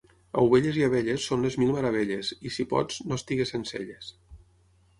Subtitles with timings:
[0.43, 4.13] Ovelles i abelles són les mil meravelles i, si pots, no estiguis sense elles.